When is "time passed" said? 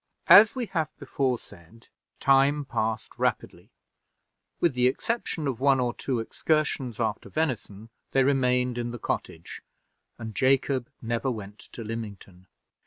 2.19-3.19